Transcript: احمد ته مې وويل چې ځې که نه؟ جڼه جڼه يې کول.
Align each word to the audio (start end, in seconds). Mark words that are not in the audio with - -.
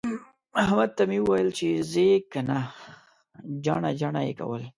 احمد 0.63 0.89
ته 0.97 1.03
مې 1.09 1.19
وويل 1.21 1.49
چې 1.57 1.67
ځې 1.91 2.09
که 2.31 2.39
نه؟ 2.49 2.59
جڼه 3.65 3.89
جڼه 3.99 4.21
يې 4.27 4.33
کول. 4.39 4.63